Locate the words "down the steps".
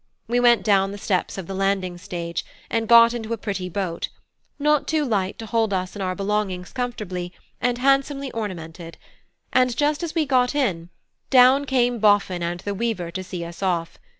0.63-1.37